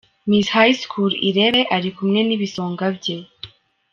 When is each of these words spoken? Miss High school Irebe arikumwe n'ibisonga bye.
Miss 0.29 0.47
High 0.55 0.75
school 0.81 1.11
Irebe 1.27 1.61
arikumwe 1.75 2.19
n'ibisonga 2.23 2.85
bye. 2.97 3.17